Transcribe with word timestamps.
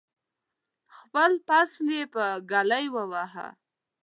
خپل 0.97 1.31
فصل 1.47 1.85
یې 1.97 2.03
په 2.13 2.23
ږلۍ 2.49 2.85
وواهه. 2.95 3.47